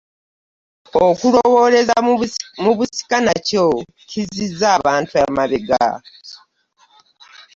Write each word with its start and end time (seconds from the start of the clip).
okulowooleza 1.07 1.95
mu 2.63 2.71
busika 2.79 3.17
nakyo 3.27 3.65
kizizza 4.09 4.67
abantu 4.77 5.13
emabega. 5.25 5.85